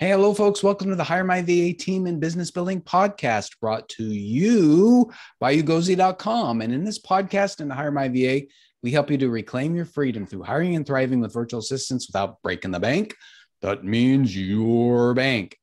[0.00, 0.60] Hey, hello, folks.
[0.60, 5.56] Welcome to the Hire My VA Team in Business Building podcast brought to you by
[5.56, 6.62] ugozi.com.
[6.62, 8.42] And in this podcast and the Hire My VA,
[8.82, 12.42] we help you to reclaim your freedom through hiring and thriving with virtual assistants without
[12.42, 13.14] breaking the bank.
[13.62, 15.56] That means your bank.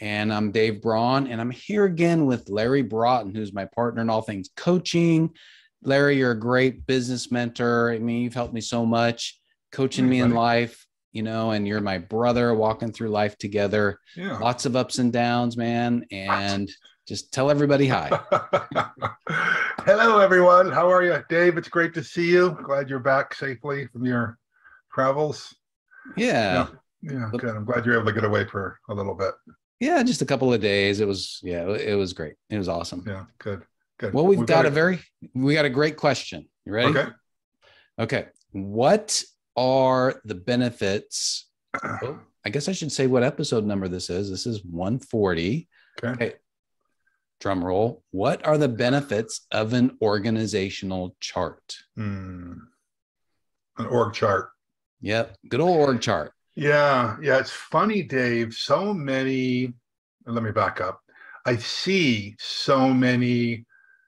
[0.00, 4.08] And I'm Dave Braun, and I'm here again with Larry Broughton, who's my partner in
[4.08, 5.34] all things coaching.
[5.82, 7.92] Larry, you're a great business mentor.
[7.92, 9.38] I mean, you've helped me so much,
[9.72, 14.00] coaching me in life you know, and you're my brother walking through life together.
[14.16, 14.36] Yeah.
[14.38, 16.04] Lots of ups and downs, man.
[16.10, 16.68] And
[17.06, 18.08] just tell everybody hi.
[19.86, 20.72] Hello, everyone.
[20.72, 21.24] How are you?
[21.28, 22.58] Dave, it's great to see you.
[22.64, 24.38] Glad you're back safely from your
[24.92, 25.54] travels.
[26.16, 26.66] Yeah.
[27.00, 27.56] Yeah, yeah good.
[27.56, 29.34] I'm glad you're able to get away for a little bit.
[29.78, 30.98] Yeah, just a couple of days.
[30.98, 32.34] It was, yeah, it was great.
[32.50, 33.04] It was awesome.
[33.06, 33.62] Yeah, good.
[33.98, 34.12] Good.
[34.12, 34.98] Well, we've, we've got, got a very,
[35.32, 36.48] we got a great question.
[36.64, 36.88] You ready?
[36.88, 37.08] Okay.
[38.00, 38.26] Okay.
[38.50, 39.22] What
[39.56, 41.48] are the benefits?
[42.02, 44.30] Oh, I guess I should say what episode number this is.
[44.30, 45.68] This is 140.
[45.98, 46.08] Okay.
[46.12, 46.36] okay.
[47.40, 48.04] Drum roll.
[48.10, 51.76] What are the benefits of an organizational chart?
[51.96, 52.52] Hmm.
[53.78, 54.50] An org chart.
[55.00, 55.36] Yep.
[55.48, 56.32] Good old org chart.
[56.54, 57.16] Yeah.
[57.20, 57.38] Yeah.
[57.38, 58.54] It's funny, Dave.
[58.54, 59.72] So many,
[60.26, 61.00] let me back up.
[61.46, 63.66] I see so many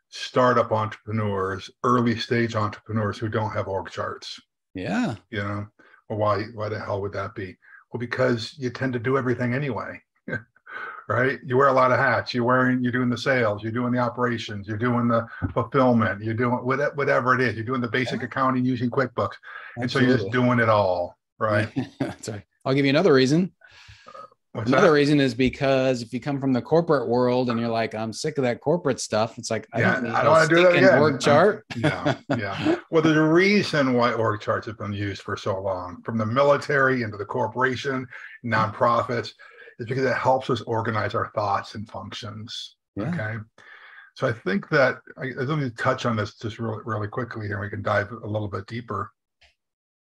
[0.08, 4.40] startup entrepreneurs, early stage entrepreneurs who don't have org charts.
[4.76, 5.16] Yeah.
[5.30, 5.66] You know,
[6.08, 7.56] well, why why the hell would that be?
[7.92, 10.00] Well, because you tend to do everything anyway.
[11.08, 11.38] right?
[11.44, 12.34] You wear a lot of hats.
[12.34, 16.34] You're wearing, you're doing the sales, you're doing the operations, you're doing the fulfillment, you're
[16.34, 17.54] doing whatever it is.
[17.54, 18.26] You're doing the basic yeah.
[18.26, 19.34] accounting using QuickBooks,
[19.78, 19.82] Absolutely.
[19.82, 21.68] and so you're just doing it all, right?
[22.00, 22.42] That's right.
[22.64, 23.52] I'll give you another reason.
[24.56, 24.92] What's Another that?
[24.94, 28.38] reason is because if you come from the corporate world and you're like, I'm sick
[28.38, 30.76] of that corporate stuff, it's like, I yeah, don't, I don't want to do that
[30.76, 30.98] again.
[30.98, 31.66] Org chart.
[31.76, 32.76] yeah, yeah.
[32.90, 36.24] Well, there's a reason why org charts have been used for so long, from the
[36.24, 38.06] military into the corporation,
[38.46, 39.32] nonprofits,
[39.78, 42.76] is because it helps us organize our thoughts and functions.
[42.96, 43.10] Yeah.
[43.10, 43.36] Okay.
[44.14, 47.60] So I think that I, let me touch on this just really, really quickly here.
[47.60, 49.12] We can dive a little bit deeper.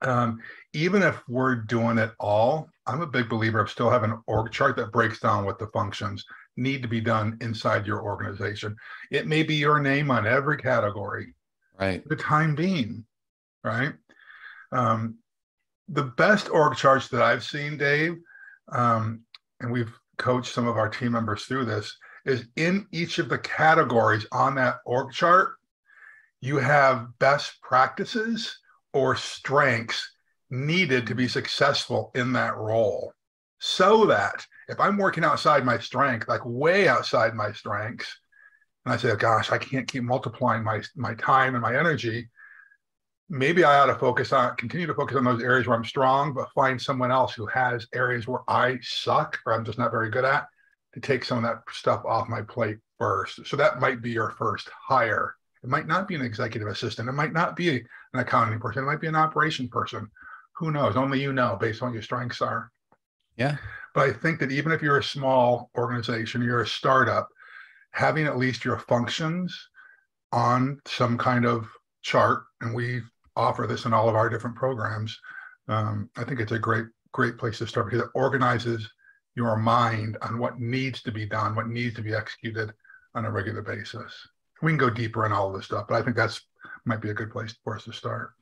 [0.03, 0.39] Um,
[0.75, 4.53] even if we're doing it all, I'm a big believer of still having an org
[4.53, 6.25] chart that breaks down what the functions
[6.57, 8.77] need to be done inside your organization.
[9.11, 11.35] It may be your name on every category,
[11.81, 12.07] right?
[12.09, 13.05] The time being,
[13.63, 13.95] right?
[14.71, 15.17] Um,
[15.89, 18.17] the best org charts that I've seen, Dave,
[18.71, 19.23] um,
[19.61, 23.39] and we've coached some of our team members through this, is in each of the
[23.39, 25.55] categories on that org chart,
[26.41, 28.59] you have best practices
[28.93, 30.14] or strengths
[30.51, 33.13] needed to be successful in that role.
[33.59, 38.15] So that if I'm working outside my strength, like way outside my strengths,
[38.85, 42.29] and I say, oh, gosh, I can't keep multiplying my, my time and my energy,
[43.31, 46.35] maybe I ought to focus on, continue to focus on those areas where I'm strong,
[46.35, 50.11] but find someone else who has areas where I suck or I'm just not very
[50.11, 50.47] good at
[50.93, 53.47] to take some of that stuff off my plate first.
[53.47, 55.35] So that might be your first hire.
[55.63, 57.09] It might not be an executive assistant.
[57.09, 58.83] It might not be an accounting person.
[58.83, 60.11] It might be an operation person
[60.57, 60.97] who knows?
[60.97, 62.71] Only you know based on what your strengths are.
[63.37, 63.57] Yeah.
[63.95, 67.29] But I think that even if you're a small organization, you're a startup,
[67.93, 69.57] having at least your functions
[70.33, 71.69] on some kind of
[72.03, 73.03] chart, and we
[73.37, 75.19] offer this in all of our different programs,
[75.69, 78.89] um, I think it's a great, great place to start because it organizes
[79.37, 82.73] your mind on what needs to be done, what needs to be executed
[83.15, 84.13] on a regular basis.
[84.63, 86.41] We can go deeper in all of this stuff, but I think that's
[86.85, 88.33] might be a good place for us to start.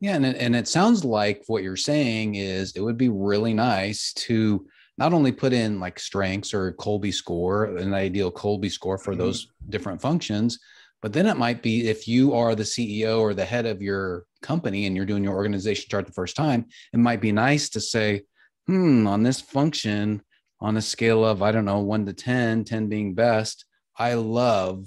[0.00, 3.52] Yeah, and it, and it sounds like what you're saying is it would be really
[3.52, 4.66] nice to
[4.96, 9.20] not only put in like strengths or Kolbe score, an ideal Kolbe score for mm-hmm.
[9.20, 10.58] those different functions,
[11.02, 14.24] but then it might be if you are the CEO or the head of your
[14.42, 17.80] company and you're doing your organization chart the first time, it might be nice to
[17.80, 18.22] say,
[18.66, 20.22] hmm, on this function,
[20.60, 23.64] on a scale of, I don't know, one to 10, 10 being best,
[23.96, 24.86] I love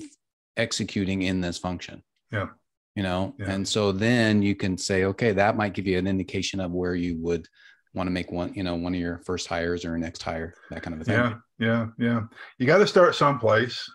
[0.57, 2.03] executing in this function.
[2.31, 2.47] Yeah
[2.95, 3.51] you know yeah.
[3.51, 6.95] and so then you can say okay that might give you an indication of where
[6.95, 7.47] you would
[7.93, 10.81] want to make one you know one of your first hires or next hire that
[10.81, 11.15] kind of a thing.
[11.15, 12.21] Yeah yeah yeah.
[12.57, 13.89] You got to start someplace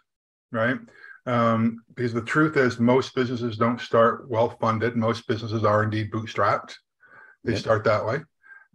[0.53, 0.79] right?
[1.27, 6.11] Um, because the truth is most businesses don't start well funded most businesses are indeed
[6.11, 6.75] bootstrapped.
[7.45, 7.61] They yep.
[7.61, 8.21] start that way.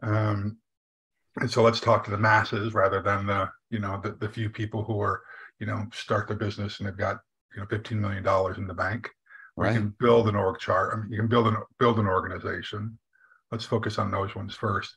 [0.03, 0.57] Um,
[1.39, 4.49] and so let's talk to the masses rather than the you know the, the few
[4.49, 5.21] people who are
[5.59, 7.19] you know start their business and they've got
[7.53, 9.09] you know 15 million dollars in the bank
[9.57, 9.73] Right.
[9.73, 10.93] You can build an org chart.
[10.93, 12.97] I mean, you can build an build an organization.
[13.51, 14.95] Let's focus on those ones first.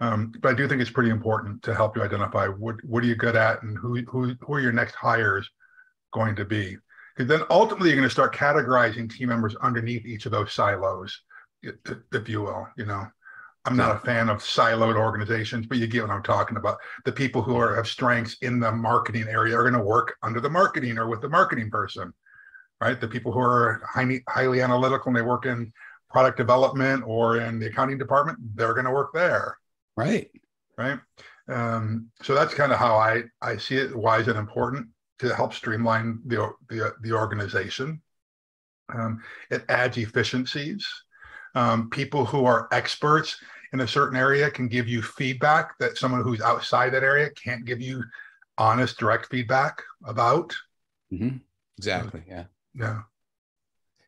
[0.00, 3.06] Um, but I do think it's pretty important to help you identify what what are
[3.06, 5.48] you good at and who who who are your next hires
[6.12, 6.76] going to be.
[7.16, 11.20] Because then ultimately you're going to start categorizing team members underneath each of those silos,
[11.62, 12.66] if you will.
[12.76, 13.06] You know,
[13.64, 16.78] I'm not a fan of siloed organizations, but you get what I'm talking about.
[17.04, 20.40] The people who are have strengths in the marketing area are going to work under
[20.40, 22.12] the marketing or with the marketing person,
[22.82, 23.00] right?
[23.00, 25.72] The people who are highly, highly analytical and they work in
[26.10, 29.56] product development or in the accounting department, they're going to work there.
[29.96, 30.28] Right.
[30.76, 30.98] Right.
[31.48, 33.94] Um, so that's kind of how I I see it.
[33.94, 34.88] Why is it important
[35.20, 38.02] to help streamline the the, the organization?
[38.92, 40.84] Um, it adds efficiencies.
[41.54, 43.36] Um, people who are experts
[43.72, 47.64] in a certain area can give you feedback that someone who's outside that area can't
[47.64, 48.02] give you
[48.58, 50.52] honest, direct feedback about.
[51.12, 51.36] Mm-hmm.
[51.78, 52.22] Exactly.
[52.26, 52.44] Yeah.
[52.74, 53.02] Yeah.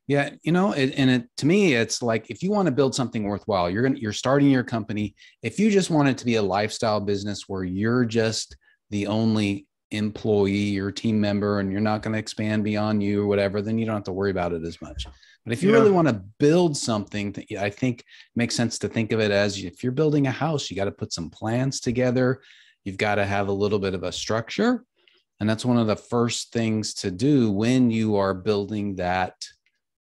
[0.07, 2.95] Yeah, you know, it, and it, to me, it's like if you want to build
[2.95, 5.15] something worthwhile, you're gonna you're starting your company.
[5.43, 8.55] If you just want it to be a lifestyle business where you're just
[8.91, 13.27] the only employee or team member, and you're not going to expand beyond you or
[13.27, 15.07] whatever, then you don't have to worry about it as much.
[15.45, 15.77] But if you yeah.
[15.77, 19.63] really want to build something, that I think makes sense to think of it as
[19.63, 22.41] if you're building a house, you got to put some plans together.
[22.85, 24.85] You've got to have a little bit of a structure,
[25.41, 29.35] and that's one of the first things to do when you are building that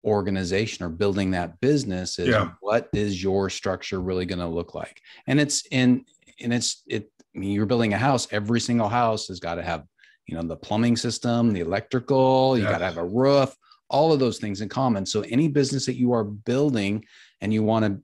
[0.04, 2.52] organization or building that business is yeah.
[2.62, 6.04] what is your structure really going to look like and it's in
[6.42, 9.64] and it's it I mean, you're building a house every single house has got to
[9.64, 9.86] have
[10.26, 12.72] you know the plumbing system the electrical you yes.
[12.72, 13.56] got to have a roof
[13.90, 17.06] all of those things in common so any business that you are building
[17.42, 18.02] and you want to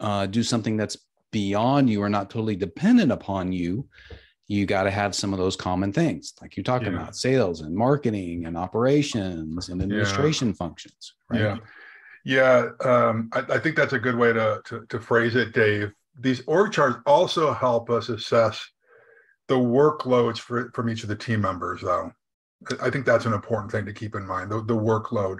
[0.00, 0.98] uh, do something that's
[1.32, 3.88] beyond you or not totally dependent upon you
[4.48, 7.02] you got to have some of those common things like you're talking yeah.
[7.02, 10.54] about sales and marketing and operations and administration yeah.
[10.54, 11.40] functions right?
[11.40, 11.56] Yeah.
[12.24, 15.92] Yeah um, I, I, think that's a good way to, to, to phrase it dave.
[16.18, 18.64] These org charts also help us assess
[19.48, 22.10] the workloads for, from each of the team members though.
[22.80, 25.38] I think that's an important thing to keep in mind the, the workload.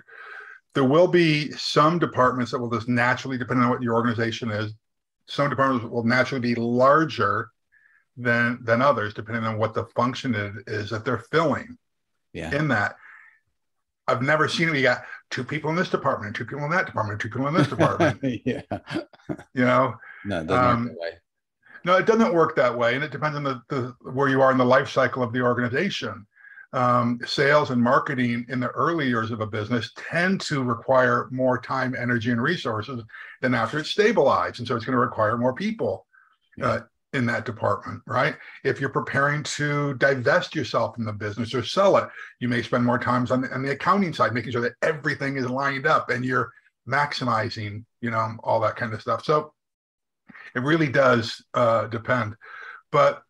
[0.74, 4.74] There will be some departments that will just naturally depending on what your organization is
[5.28, 7.50] some departments will naturally be larger
[8.16, 11.76] than than others, depending on what the function is that they're filling.
[12.32, 12.54] Yeah.
[12.54, 12.96] In that,
[14.06, 17.20] I've never seen we got two people in this department, two people in that department,
[17.20, 18.20] two people in this department.
[18.44, 18.62] yeah.
[19.54, 19.94] You know.
[20.24, 21.10] No, it doesn't um, work that way.
[21.84, 24.50] No, it doesn't work that way, and it depends on the, the where you are
[24.50, 26.26] in the life cycle of the organization.
[26.72, 31.60] Um, sales and marketing in the early years of a business tend to require more
[31.60, 33.02] time, energy, and resources
[33.40, 36.06] than after it's stabilized, and so it's going to require more people.
[36.56, 36.66] Yeah.
[36.66, 36.80] Uh,
[37.16, 38.36] in that department, right?
[38.62, 42.08] If you're preparing to divest yourself from the business or sell it,
[42.40, 45.36] you may spend more time on the, on the accounting side, making sure that everything
[45.36, 46.52] is lined up and you're
[46.88, 49.24] maximizing, you know, all that kind of stuff.
[49.24, 49.52] So
[50.54, 52.36] it really does uh, depend.
[52.92, 53.22] But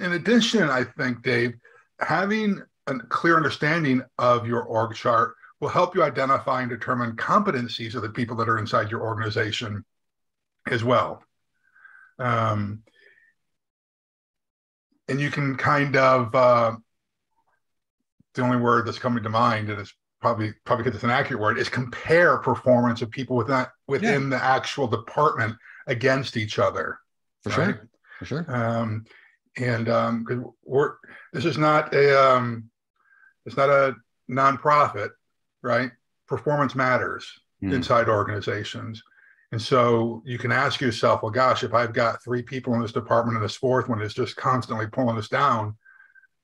[0.00, 1.54] in addition, I think, Dave,
[2.00, 7.94] having a clear understanding of your org chart will help you identify and determine competencies
[7.94, 9.84] of the people that are inside your organization
[10.68, 11.22] as well.
[12.18, 12.82] Um,
[15.12, 16.74] and you can kind of uh,
[18.34, 19.92] the only word that's coming to mind, and it's
[20.22, 24.38] probably probably because it's an accurate word, is compare performance of people within within yeah.
[24.38, 25.54] the actual department
[25.86, 26.98] against each other.
[27.42, 27.74] For right?
[27.74, 27.88] sure,
[28.20, 28.46] for sure.
[28.48, 29.04] Um,
[29.58, 30.94] and um, because we're
[31.34, 32.70] this is not a um,
[33.44, 33.94] it's not a
[34.30, 35.10] nonprofit,
[35.62, 35.90] right?
[36.26, 37.30] Performance matters
[37.62, 37.74] mm.
[37.74, 39.02] inside organizations.
[39.52, 42.92] And so you can ask yourself, well, gosh, if I've got three people in this
[42.92, 45.76] department and this fourth one is just constantly pulling us down,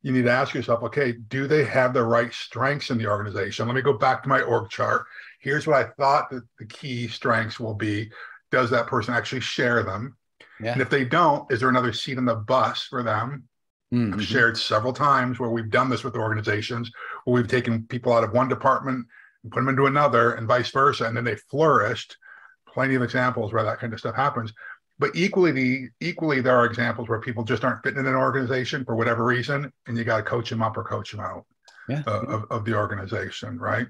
[0.02, 3.66] you need to ask yourself, okay, do they have the right strengths in the organization?
[3.66, 5.06] Let me go back to my org chart.
[5.40, 8.10] Here's what I thought that the key strengths will be.
[8.50, 10.16] Does that person actually share them?
[10.60, 10.72] Yeah.
[10.72, 13.44] And if they don't, is there another seat on the bus for them?
[13.92, 14.14] Mm-hmm.
[14.14, 16.90] I've shared several times where we've done this with organizations
[17.24, 19.06] where we've taken people out of one department
[19.42, 21.06] and put them into another and vice versa.
[21.06, 22.16] And then they flourished
[22.78, 24.52] plenty of examples where that kind of stuff happens.
[25.00, 28.84] But equally, the, equally, there are examples where people just aren't fitting in an organization
[28.84, 31.44] for whatever reason, and you got to coach them up or coach them out
[31.88, 32.04] yeah.
[32.06, 33.88] uh, of, of the organization, right?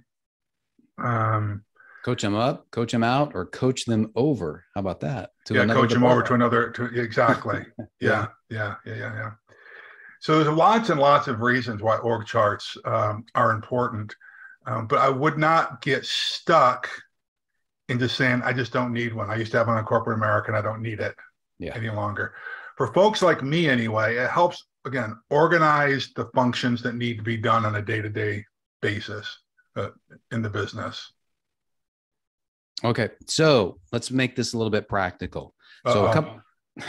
[0.97, 1.65] Um,
[2.03, 4.65] coach them up, coach them out, or coach them over.
[4.75, 5.33] How about that?
[5.51, 5.91] yeah, coach department.
[5.91, 6.71] them over to another.
[6.71, 7.67] To, exactly.
[8.01, 9.31] yeah, yeah, yeah, yeah, yeah.
[10.21, 14.17] So there's lots and lots of reasons why org charts um, are important,
[14.65, 16.89] um, but I would not get stuck
[17.89, 19.31] into saying, I just don't need one.
[19.31, 21.15] I used to have one in corporate America and I don't need it
[21.59, 21.75] yeah.
[21.75, 22.35] any longer.
[22.77, 27.37] For folks like me, anyway, it helps, again, organize the functions that need to be
[27.37, 28.45] done on a day to day
[28.83, 29.39] basis
[29.77, 29.89] uh,
[30.31, 31.13] in the business.
[32.85, 33.11] Okay.
[33.27, 35.55] So let's make this a little bit practical.
[35.87, 36.11] So, Uh-oh.
[36.11, 36.41] a couple.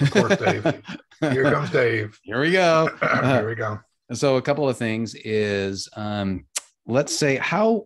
[0.01, 0.83] of course, Dave.
[1.33, 2.19] Here comes Dave.
[2.23, 2.89] Here we go.
[3.01, 3.79] Here we go.
[4.13, 6.45] So, a couple of things is um,
[6.85, 7.85] let's say how,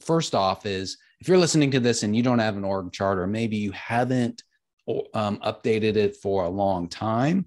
[0.00, 3.16] first off, is if you're listening to this and you don't have an org chart,
[3.16, 4.42] or maybe you haven't
[5.14, 7.46] um, updated it for a long time.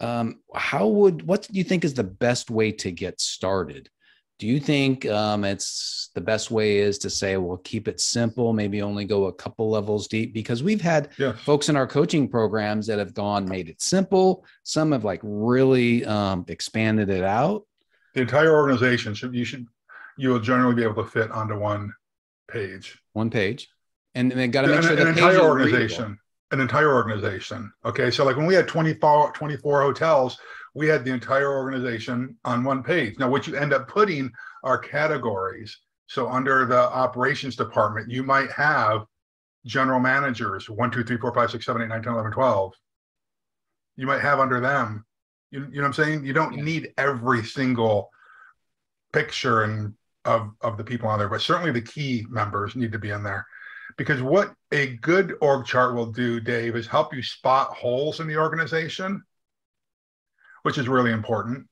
[0.00, 3.88] Um, how would what do you think is the best way to get started?
[4.38, 8.52] Do you think um, it's the best way is to say, well, keep it simple,
[8.52, 10.34] maybe only go a couple levels deep?
[10.34, 11.40] Because we've had yes.
[11.40, 14.44] folks in our coaching programs that have gone, made it simple.
[14.62, 17.62] Some have like really um, expanded it out.
[18.12, 19.66] The entire organization should you should
[20.18, 21.94] you will generally be able to fit onto one
[22.48, 22.98] page.
[23.12, 23.68] One page,
[24.14, 26.18] and, and they got to make an, sure an entire organization.
[26.52, 27.72] An entire organization.
[27.84, 30.38] Okay, so like when we had 24, 24 hotels,
[30.74, 33.18] we had the entire organization on one page.
[33.18, 34.30] Now, what you end up putting
[34.62, 35.76] are categories.
[36.06, 39.06] So under the operations department, you might have
[39.64, 42.72] general managers, one, two, three, four, five, six, seven, eight, nine, 10, 11, 12.
[43.96, 45.04] You might have under them,
[45.50, 46.24] you, you know what I'm saying?
[46.24, 48.10] You don't need every single
[49.12, 49.94] picture and
[50.26, 53.22] of, of the people on there, but certainly the key members need to be in
[53.22, 53.46] there.
[53.96, 58.26] Because what a good org chart will do, Dave, is help you spot holes in
[58.26, 59.22] the organization,
[60.64, 61.66] which is really important.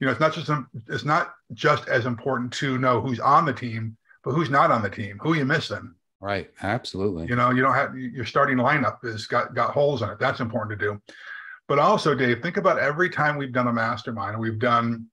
[0.00, 0.50] You know, it's not just
[0.88, 4.82] it's not just as important to know who's on the team, but who's not on
[4.82, 5.94] the team, who are you missing.
[6.20, 6.50] Right.
[6.62, 7.26] Absolutely.
[7.26, 10.18] You know, you don't have your starting lineup is got got holes in it.
[10.18, 11.00] That's important to do.
[11.68, 15.06] But also, Dave, think about every time we've done a mastermind, we've done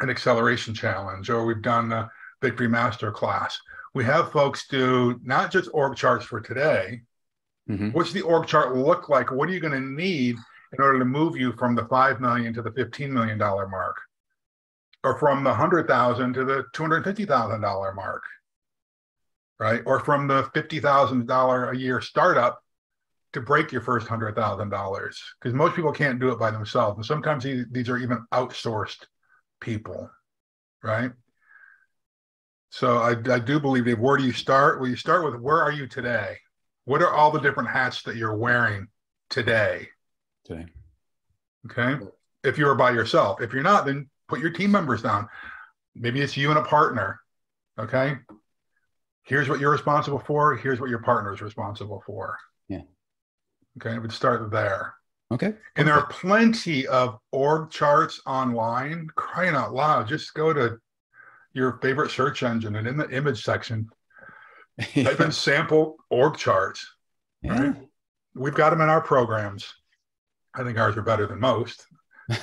[0.00, 3.58] an acceleration challenge, or we've done a victory master class
[3.94, 7.00] we have folks do not just org charts for today.
[7.68, 7.90] Mm-hmm.
[7.90, 9.30] What's the org chart look like?
[9.30, 10.36] What are you going to need
[10.72, 13.96] in order to move you from the five million to the fifteen million dollar mark,
[15.04, 18.22] or from the hundred thousand to the two hundred fifty thousand dollar mark,
[19.58, 19.82] right?
[19.84, 22.62] Or from the fifty thousand dollar a year startup
[23.32, 26.96] to break your first hundred thousand dollars, because most people can't do it by themselves,
[26.96, 29.04] and sometimes these, these are even outsourced
[29.60, 30.10] people,
[30.82, 31.10] right?
[32.70, 34.80] So I, I do believe, Dave, where do you start?
[34.80, 36.36] Well, you start with where are you today?
[36.84, 38.88] What are all the different hats that you're wearing
[39.30, 39.88] today?
[40.44, 40.66] Today.
[41.70, 42.04] Okay.
[42.44, 45.28] If you're by yourself, if you're not, then put your team members down.
[45.94, 47.20] Maybe it's you and a partner.
[47.78, 48.16] Okay.
[49.24, 50.56] Here's what you're responsible for.
[50.56, 52.38] Here's what your partner is responsible for.
[52.68, 52.82] Yeah.
[53.78, 53.94] Okay.
[53.94, 54.94] It would start there.
[55.30, 55.52] Okay.
[55.76, 59.08] And there are plenty of org charts online.
[59.14, 60.78] Crying out loud, just go to
[61.52, 63.88] your favorite search engine and in the image section,
[64.94, 66.86] type in sample org charts.
[67.42, 67.60] Yeah.
[67.60, 67.76] Right?
[68.34, 69.72] We've got them in our programs.
[70.54, 71.86] I think ours are better than most.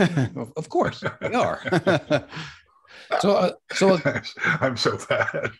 [0.56, 1.62] of course, they are.
[3.20, 4.00] so, uh, so
[4.62, 5.52] I'm so bad.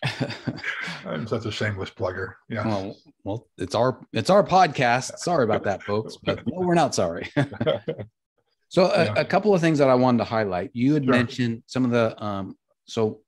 [1.04, 2.34] I'm such a shameless plugger.
[2.48, 2.66] Yeah.
[2.66, 5.18] Well, well, it's our it's our podcast.
[5.18, 7.30] Sorry about that, folks, but no, we're not sorry.
[8.68, 9.14] so, a, yeah.
[9.16, 10.70] a, couple of things that I wanted to highlight.
[10.72, 11.12] You had sure.
[11.12, 13.20] mentioned some of the um, so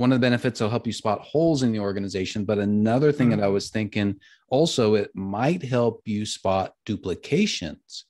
[0.00, 3.30] one of the benefits will help you spot holes in the organization but another thing
[3.30, 3.44] that mm.
[3.44, 8.06] i was thinking also it might help you spot duplications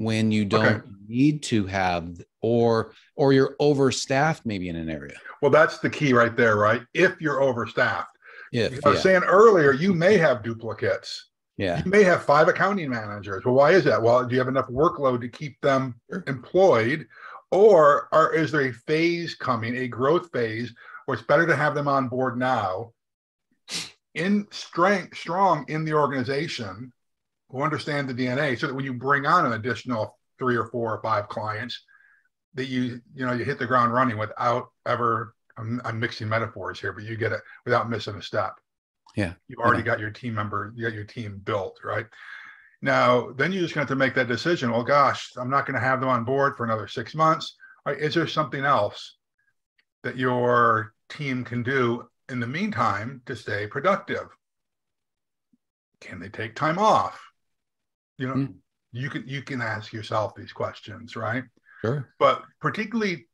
[0.00, 0.86] when you don't okay.
[1.08, 5.16] need to have or or you're overstaffed maybe in an area.
[5.42, 6.80] Well that's the key right there right?
[6.94, 8.16] If you're overstaffed.
[8.52, 9.02] If, i was yeah.
[9.02, 11.28] saying earlier you may have duplicates.
[11.58, 11.82] Yeah.
[11.84, 13.44] You may have five accounting managers.
[13.44, 14.00] Well why is that?
[14.00, 17.06] Well do you have enough workload to keep them employed?
[17.52, 20.72] Or are, is there a phase coming a growth phase
[21.10, 22.92] or it's better to have them on board now
[24.14, 26.92] in strength strong in the organization
[27.48, 30.94] who understand the DNA so that when you bring on an additional three or four
[30.94, 31.82] or five clients
[32.54, 36.80] that you you know you hit the ground running without ever I'm, I'm mixing metaphors
[36.80, 38.52] here but you get it without missing a step.
[39.16, 39.32] Yeah.
[39.48, 39.86] You've already yeah.
[39.86, 42.06] got your team member you got your team built right?
[42.82, 45.84] Now then you're just have to make that decision well gosh i'm not going to
[45.84, 47.56] have them on board for another six months.
[47.84, 49.16] Right, is there something else
[50.02, 54.28] that you're team can do in the meantime to stay productive.
[56.00, 57.20] Can they take time off?
[58.16, 58.54] You know, mm.
[58.92, 61.44] you can you can ask yourself these questions, right?
[61.82, 62.08] Sure.
[62.18, 63.26] But particularly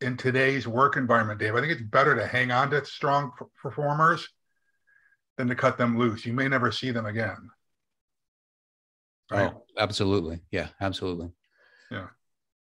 [0.00, 4.28] in today's work environment, Dave, I think it's better to hang on to strong performers
[5.36, 6.24] than to cut them loose.
[6.24, 7.50] You may never see them again.
[9.30, 9.52] Right?
[9.52, 10.40] Oh, absolutely.
[10.50, 11.30] Yeah, absolutely.
[11.90, 12.06] Yeah.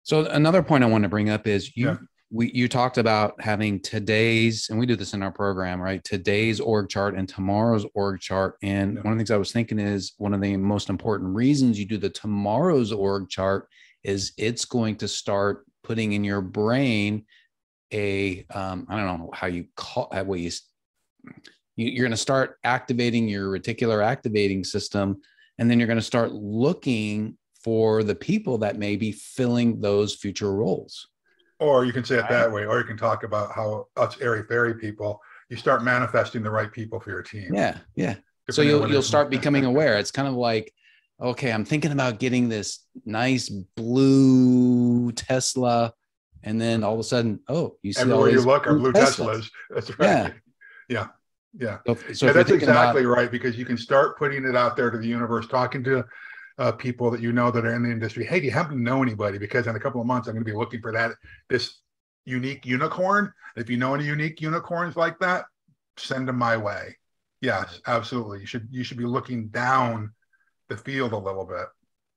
[0.02, 1.96] So another point I want to bring up is you yeah
[2.30, 6.02] we you talked about having today's and we do this in our program right?
[6.04, 8.56] Today's org chart and tomorrow's org chart.
[8.62, 9.00] And yeah.
[9.02, 11.86] one of the things i was thinking is one of the most important reasons you
[11.86, 13.68] do the tomorrow's org chart
[14.04, 17.24] is it's going to start putting in your brain
[17.92, 20.50] a um, I don't know how you call how you
[21.76, 25.20] you're going to start activating your reticular activating system
[25.58, 30.14] and then you're going to start looking for the people that may be filling those
[30.14, 31.08] future roles
[31.60, 34.44] or you can say it that way, or you can talk about how us airy
[34.44, 37.54] fairy people, you start manifesting the right people for your team.
[37.54, 38.16] Yeah, yeah.
[38.50, 39.98] So you'll you'll start becoming aware.
[39.98, 40.72] It's kind of like
[41.20, 45.92] okay, I'm thinking about getting this nice blue Tesla.
[46.44, 48.92] And then all of a sudden, oh, you see Everywhere all you look are blue
[48.92, 49.16] Teslas.
[49.16, 49.50] Teslas.
[49.70, 50.34] That's right.
[50.88, 51.08] Yeah.
[51.58, 51.78] Yeah.
[51.86, 54.76] So, so yeah, that's thinking about- exactly right because you can start putting it out
[54.76, 56.04] there to the universe, talking to
[56.58, 58.24] uh, people that you know that are in the industry.
[58.24, 59.38] Hey, do you happen to know anybody?
[59.38, 61.12] Because in a couple of months, I'm going to be looking for that
[61.48, 61.80] this
[62.24, 63.32] unique unicorn.
[63.56, 65.44] If you know any unique unicorns like that,
[65.96, 66.96] send them my way.
[67.40, 68.40] Yes, absolutely.
[68.40, 70.12] You should you should be looking down
[70.68, 71.66] the field a little bit.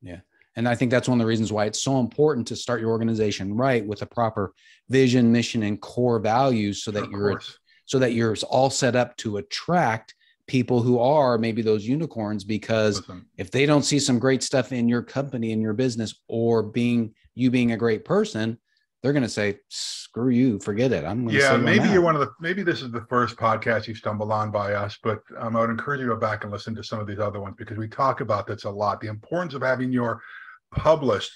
[0.02, 0.20] Yeah.
[0.58, 2.90] And I think that's one of the reasons why it's so important to start your
[2.90, 4.54] organization right with a proper
[4.90, 7.58] vision, mission, and core values so that Of you're course.
[7.86, 10.14] so that you're all set up to attract
[10.48, 14.72] people who are maybe those unicorns because Listen, if they don't see some great stuff
[14.72, 18.58] in your company in your business or being you being a great person
[19.02, 21.04] they're going to say screw you forget it.
[21.06, 23.96] I'm going yeah, maybe you're one of the maybe this is the first podcast you
[23.96, 26.76] stumbled on by us, but um, I would encourage you to go back and listen
[26.76, 29.02] to some of these other ones because we talk about this a lot.
[29.02, 30.22] The importance of having your
[30.72, 31.32] published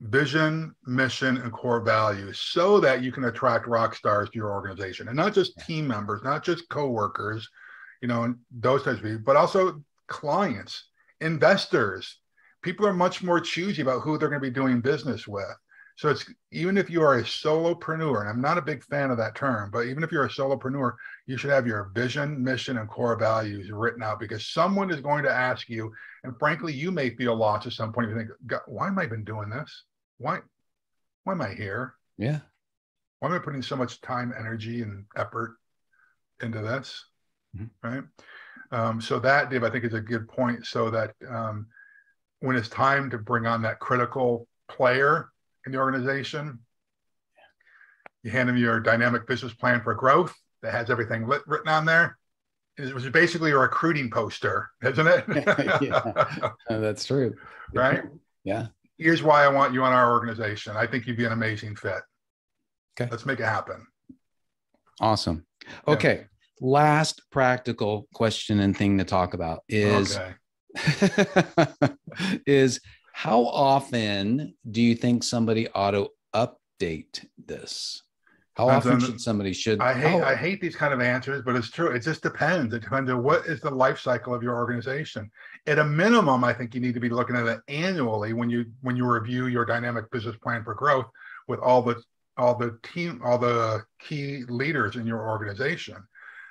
[0.00, 5.08] vision, mission, and core values so that you can attract rock stars to your organization.
[5.08, 7.46] And not just team members, not just coworkers,
[8.00, 10.84] you know, those types of people, but also clients,
[11.20, 12.18] investors.
[12.62, 15.56] People are much more choosy about who they're going to be doing business with.
[15.96, 19.18] So it's even if you are a solopreneur, and I'm not a big fan of
[19.18, 20.94] that term, but even if you're a solopreneur,
[21.26, 25.24] you should have your vision, mission, and core values written out because someone is going
[25.24, 25.92] to ask you,
[26.24, 28.08] and frankly, you may feel lost at some point.
[28.08, 29.84] You think, God, why am I even doing this?
[30.16, 30.38] Why,
[31.24, 31.94] why am I here?
[32.16, 32.40] yeah
[33.18, 35.56] Why am I putting so much time, energy, and effort
[36.40, 37.04] into this?
[37.56, 37.70] Mhm.
[37.82, 38.02] Right.
[38.72, 40.66] Um, so that, Dave, I think is a good point.
[40.66, 41.66] So that um,
[42.40, 45.30] when it's time to bring on that critical player
[45.66, 46.60] in the organization,
[48.22, 51.84] you hand them your dynamic business plan for growth that has everything lit, written on
[51.84, 52.18] there.
[52.76, 55.24] It was basically a recruiting poster, isn't it?
[55.82, 56.00] Yeah.
[56.68, 57.34] Uh, that's true
[57.74, 58.04] right.
[58.44, 58.66] yeah
[58.98, 60.76] Here's why I want you on our organization.
[60.76, 62.02] I think you'd be an amazing fit.
[62.94, 63.10] Okay.
[63.10, 63.86] Let's make it happen.
[65.00, 65.46] awesome
[65.88, 66.26] okay
[66.60, 70.34] last practical question and thing to talk about is okay.
[72.46, 72.80] is
[73.12, 78.02] how often do you think somebody ought to update this?
[78.54, 79.80] How often should somebody should?
[79.80, 81.88] I hate how- I hate these kind of answers, but it's true.
[81.88, 82.74] It just depends.
[82.74, 85.30] It depends on what is the life cycle of your organization.
[85.66, 88.66] At a minimum, I think you need to be looking at it annually when you
[88.82, 91.06] when you review your dynamic business plan for growth
[91.48, 92.02] with all the
[92.36, 95.96] all the team all the key leaders in your organization.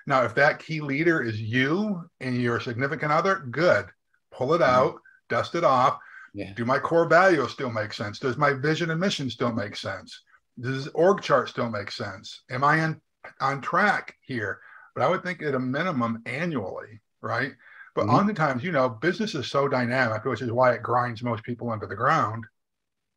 [0.10, 3.86] Now, if that key leader is you and your significant other, good.
[4.32, 4.95] Pull it out,
[5.30, 6.00] dust it off,
[6.34, 6.52] yeah.
[6.56, 8.17] do my core values still make sense?
[8.17, 10.24] Does my vision and mission still make sense?
[10.60, 12.41] Does this org chart still make sense?
[12.50, 13.02] Am I on,
[13.39, 14.60] on track here?
[14.95, 17.54] But I would think at a minimum annually, right?
[17.93, 18.13] But Mhm.
[18.13, 21.86] oftentimes, you know, business is so dynamic, which is why it grinds most people under
[21.86, 22.45] the ground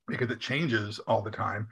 [0.08, 1.68] because it changes all the time.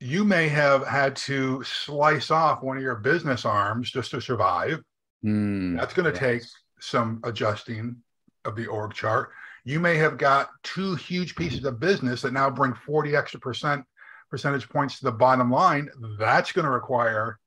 [0.00, 4.80] You may have had to slice off one of your business arms just to survive.
[5.22, 6.20] Hmm, That's going to yes.
[6.20, 6.42] take
[6.80, 7.96] some adjusting
[8.44, 9.30] of the org chart.
[9.64, 13.84] You may have got two huge pieces of business that now bring 40 extra percent
[14.30, 15.88] percentage points to the bottom line.
[16.18, 17.38] That's going to require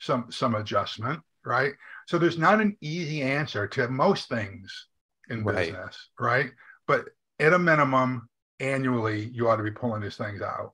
[0.00, 1.72] some some adjustment, right?
[2.06, 4.86] So there's not an easy answer to most things
[5.30, 5.56] in Right.
[5.56, 6.50] business, right?
[6.86, 7.06] But
[7.40, 8.28] at a minimum,
[8.60, 10.72] annually, you ought to be pulling these things out.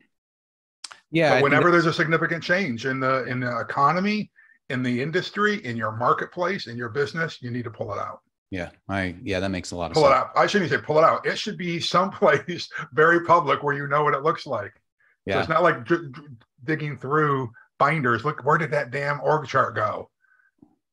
[1.10, 1.34] Yeah.
[1.34, 4.30] But whenever there's a significant change in the in the economy,
[4.68, 8.20] in the industry, in your marketplace, in your business, you need to pull it out.
[8.50, 10.30] Yeah, I yeah, that makes a lot of Pull it out.
[10.34, 11.24] I shouldn't say pull it out.
[11.24, 14.72] It should be someplace very public where you know what it looks like.
[14.74, 14.80] So
[15.26, 16.28] Yeah, it's not like dr- dr-
[16.64, 18.24] digging through binders.
[18.24, 20.10] Look, where did that damn org chart go?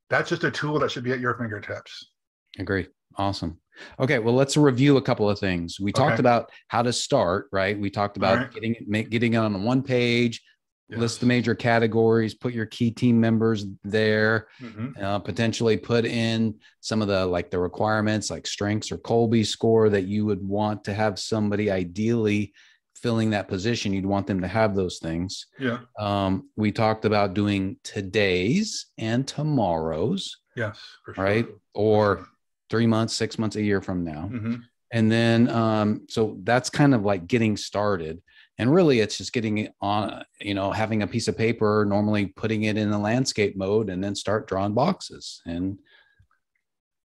[0.10, 2.12] That's just a tool that should be at your fingertips.
[2.60, 2.88] agree.
[3.16, 3.60] Awesome.
[4.00, 5.80] Okay, well, let's review a couple of things.
[5.80, 7.78] We talked about how to start, right?
[7.80, 8.54] We talked about Alright.
[8.54, 10.42] getting it, make, getting it on one page,
[10.90, 14.98] list the major categories, put your key team members there, Mhm.
[15.02, 19.90] uh, potentially put in some of the like the requirements like strengths or Kolbe score
[19.90, 22.54] that you would want to have somebody ideally
[22.96, 23.92] filling that position.
[23.94, 25.48] You'd want them to have those things.
[25.60, 25.80] Yeah.
[26.00, 30.80] Um, we talked about doing today's and tomorrow's, Yes.
[31.06, 31.24] For sure.
[31.24, 31.46] right?
[31.46, 32.28] For Or sure.
[32.70, 34.30] Three months, six months, a year from now.
[34.32, 34.64] Mhm.
[34.92, 38.22] And then, um, so that's kind of like getting started.
[38.58, 42.64] And really, it's just getting on, you know, having a piece of paper, normally putting
[42.64, 45.78] it in the landscape mode, and then start drawing boxes and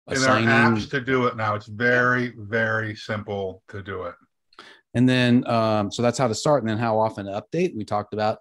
[0.07, 1.55] And there are apps to do it now.
[1.55, 4.15] It's very, very simple to do it.
[4.93, 6.63] And then, um, so that's how to start.
[6.63, 7.75] And then how often to update.
[7.75, 8.39] We talked about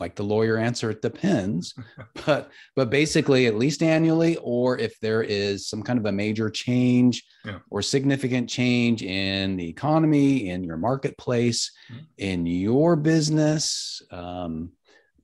[0.00, 1.74] like the lawyer answer, it depends.
[2.26, 6.50] but but basically, at least annually, or if there is some kind of a major
[6.50, 7.58] change Yeah.
[7.70, 12.06] or significant change in the economy, in your marketplace, Mhm.
[12.18, 14.70] in your business, um,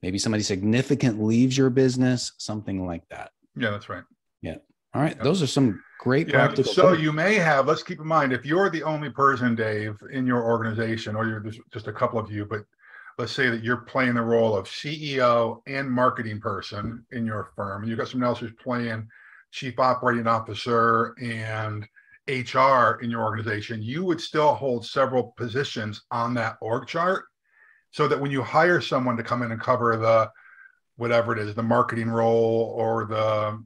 [0.01, 3.31] maybe somebody significant leaves your business, something like that.
[3.55, 4.03] Yeah, that's right.
[4.41, 4.57] Yeah.
[4.93, 5.23] All right, Yeah.
[5.23, 6.33] those are some great Yeah.
[6.47, 6.73] practical.
[6.73, 7.01] So tips.
[7.03, 10.43] you may have, let's keep in mind, if you're the only person, Dave, in your
[10.43, 12.61] organization, or you're just, just a couple of you, but
[13.17, 17.81] let's say that you're playing the role of CEO and marketing person in your firm,
[17.81, 19.07] and you've got someone else who's playing
[19.51, 21.87] chief operating officer and
[22.27, 27.25] HR in your organization, you would still hold several positions on that org chart
[27.91, 30.29] so that when you hire someone to come in and cover the
[30.95, 33.63] whatever it is, the marketing role or the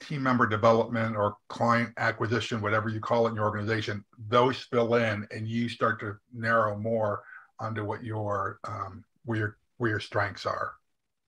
[0.00, 4.94] team member development or client acquisition, whatever you call it in your organization, those fill
[4.94, 7.22] in and you start to narrow more
[7.60, 10.72] onto what your um, where your where your strengths are.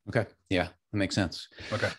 [0.09, 0.27] Okay.
[0.49, 1.49] Yeah, that makes sense.
[1.73, 1.91] Okay.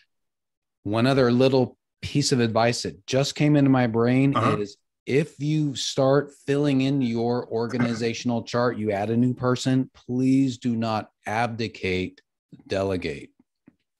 [0.83, 4.57] One other little piece of advice that just came into my brain Uh-huh.
[4.57, 10.57] is if you start filling in your organizational chart, you add a new person, please
[10.57, 12.21] do not abdicate,
[12.67, 13.29] delegate.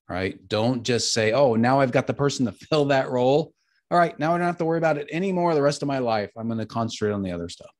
[0.10, 0.46] Right.
[0.50, 3.54] Don't just say, oh, now I've got the person to fill that role.
[3.90, 4.18] All right.
[4.20, 6.32] Now I don't have to worry about it anymore the rest of my life.
[6.38, 7.72] I'm going to concentrate on the other stuff.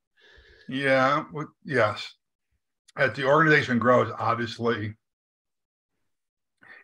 [0.70, 1.24] Yeah.
[1.66, 2.14] Yes.
[2.98, 4.96] As the organization grows, obviously,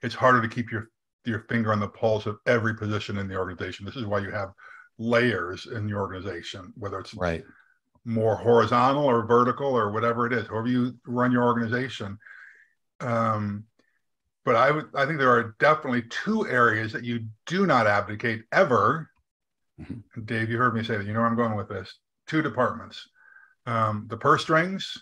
[0.02, 0.89] it's harder to keep your
[1.26, 3.86] your finger on the pulse of every position in the organization.
[3.86, 4.54] This is why you have
[4.98, 7.43] layers in the organization, whether it's Right.
[8.06, 12.17] more horizontal or vertical or whatever it is, however you run your organization.
[13.02, 13.65] Um,
[14.46, 18.46] but I would, I think there are definitely two areas that you do not abdicate
[18.54, 19.10] ever.
[19.82, 20.04] Mhm.
[20.26, 21.06] Dave, you heard me say that.
[21.06, 22.00] You know where I'm going with this.
[22.28, 23.10] Two departments:
[23.65, 24.98] um, the purse strings,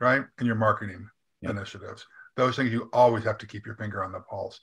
[0.00, 1.08] right, and your marketing
[1.40, 1.52] Yep.
[1.52, 2.06] initiatives.
[2.36, 4.60] Those things you always have to keep your finger on the pulse.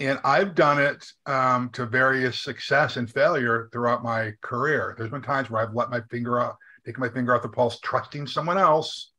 [0.00, 4.94] And I've done it um, to various success and failure throughout my career.
[4.96, 7.80] There's been times where I've let my finger out, taken my finger off the pulse,
[7.80, 9.10] trusting someone else,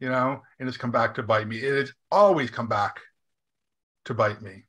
[0.00, 1.58] you know, and it's come back to bite me.
[1.58, 3.00] It has always come back
[4.06, 4.64] to bite me,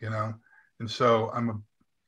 [0.00, 0.34] you know.
[0.80, 1.60] And so I'm a,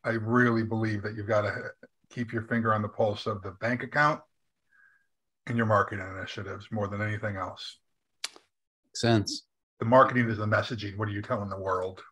[0.04, 1.70] I really believe that you've got to
[2.10, 4.20] keep your finger on the pulse of the bank account
[5.48, 7.78] and your marketing initiatives more than anything else.
[8.86, 9.44] Makes sense.
[9.78, 10.96] The marketing is the messaging.
[10.96, 12.02] What are you telling the world?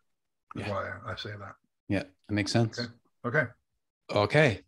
[0.56, 0.70] Is Yeah.
[0.70, 1.54] why I say that.
[1.88, 2.04] Yeah.
[2.28, 2.78] That makes sense.
[2.78, 2.90] Okay.
[3.24, 3.46] Okay.
[4.10, 4.62] Okay.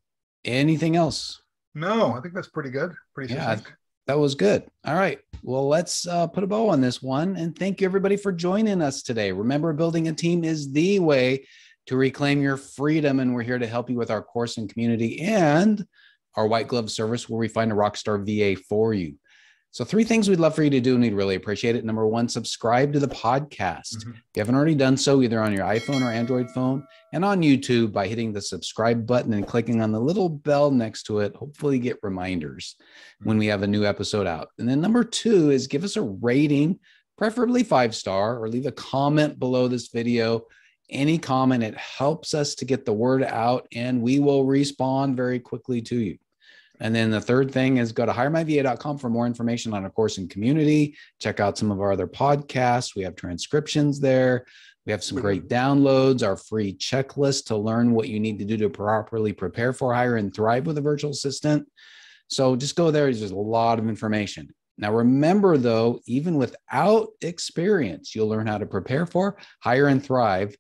[0.45, 1.43] Anything else?
[1.75, 2.95] No, I think that's pretty good.
[3.15, 3.77] Pretty Yeah, succinct.
[4.07, 4.65] That was good.
[4.85, 5.21] All right.
[5.43, 7.37] Well, let's uh, put a bow on this one.
[7.37, 9.33] And thank you, everybody, for joining us today.
[9.33, 11.47] Remember, building a team is the way
[11.87, 13.21] to reclaim your freedom.
[13.21, 15.87] And we're here to help you with our course and community and
[16.39, 19.15] our white glove service where we find a rockstar VA for you.
[19.71, 21.85] So, three things we'd love for you to do, and we'd really appreciate it.
[21.85, 23.97] Number one, subscribe to the podcast.
[23.97, 24.13] Mhm.
[24.13, 27.43] If you haven't already done so, either on your iPhone or Android phone, and on
[27.43, 31.37] YouTube by hitting the subscribe button and clicking on the little bell next to it.
[31.37, 32.77] Hopefully, you get reminders
[33.25, 34.49] when we have a new episode out.
[34.59, 36.79] And then number two is give us a rating,
[37.19, 40.47] preferably five star, or leave a comment below this video.
[40.91, 45.41] Any comment, it helps us to get the word out, and we will respond very
[45.41, 46.17] quickly to you.
[46.81, 50.19] And then the third thing is go to hiremyva.com for more information on our course
[50.19, 50.97] and community.
[51.21, 52.95] Check out some of our other podcasts.
[52.95, 54.47] We have transcriptions there.
[54.87, 58.57] We have some great downloads, our free checklist to learn what you need to do
[58.57, 61.69] to properly prepare for hire and thrive with a virtual assistant.
[62.29, 63.13] So just go there.
[63.13, 64.49] There's a lot of information.
[64.79, 70.57] Now, remember though, even without experience, you'll learn how to prepare for, hire, and thrive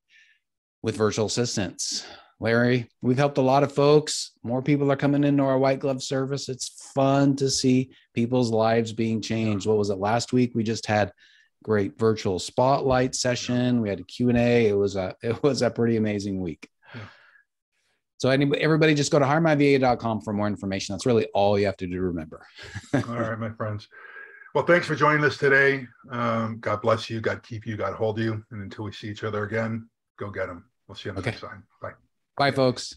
[0.82, 2.04] with virtual assistants.
[2.40, 4.32] Larry, we've helped a lot of folks.
[4.44, 6.48] More people are coming into our white glove service.
[6.48, 9.66] It's fun to see people's lives being changed.
[9.66, 10.52] What was it last week?
[10.54, 11.12] We just had
[11.64, 13.80] great virtual spotlight session.
[13.80, 14.68] We had a Q&A.
[14.68, 16.68] It was a it was a pretty amazing week.
[18.18, 20.92] So anybody, everybody just go to hiremyva.com for more information.
[20.92, 22.44] That's really all you have to do to remember.
[22.94, 23.86] All right, my friends.
[24.56, 25.86] Well, thanks for joining us today.
[26.10, 27.20] Um, God bless you.
[27.20, 27.76] God keep you.
[27.76, 28.44] God hold you.
[28.50, 30.64] And until we see each other again, go get them.
[30.88, 31.30] We'll see you on the Okay.
[31.30, 31.62] next time.
[31.80, 31.92] Bye.
[32.38, 32.96] Bye, folks.